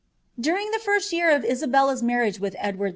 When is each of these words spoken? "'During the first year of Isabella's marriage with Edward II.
"'During 0.49 0.71
the 0.71 0.79
first 0.79 1.13
year 1.13 1.29
of 1.29 1.45
Isabella's 1.45 2.01
marriage 2.01 2.39
with 2.39 2.55
Edward 2.57 2.87
II. 2.87 2.89